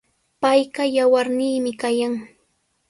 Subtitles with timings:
[0.45, 2.13] Payqa yawarniimi kallan.